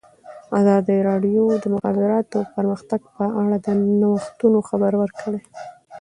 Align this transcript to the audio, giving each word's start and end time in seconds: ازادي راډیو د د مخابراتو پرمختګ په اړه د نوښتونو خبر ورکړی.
ازادي 0.59 0.97
راډیو 1.09 1.41
د 1.51 1.55
د 1.63 1.65
مخابراتو 1.75 2.39
پرمختګ 2.55 3.01
په 3.15 3.25
اړه 3.41 3.57
د 3.65 3.67
نوښتونو 4.01 4.59
خبر 4.69 4.91
ورکړی. 5.01 5.39